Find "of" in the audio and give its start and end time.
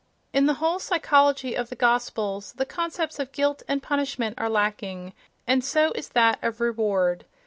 1.53-1.69, 3.19-3.31, 6.43-6.59